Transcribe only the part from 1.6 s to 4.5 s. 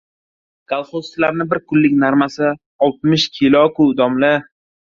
kunlik normasi oltmish kilo-ku, domla?